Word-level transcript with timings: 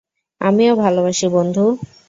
আমিও 0.41 0.73
ভালোবাসি 0.75 1.27
বন্ধু। 1.35 1.65